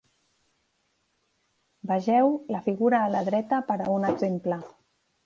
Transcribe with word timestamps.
Vegeu 1.91 2.33
la 2.55 2.63
figura 2.69 3.03
a 3.09 3.13
la 3.17 3.21
dreta 3.29 3.61
per 3.69 3.77
a 3.85 3.91
un 3.97 4.09
exemple. 4.15 4.59